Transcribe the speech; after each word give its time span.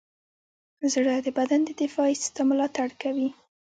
زړه 0.93 1.15
د 1.25 1.27
بدن 1.37 1.59
د 1.65 1.69
دفاعي 1.81 2.15
سیستم 2.21 2.45
ملاتړ 2.51 2.89
کوي. 3.01 3.29